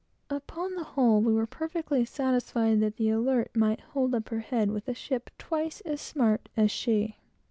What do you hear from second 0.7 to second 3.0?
the whole, we were perfectly satisfied that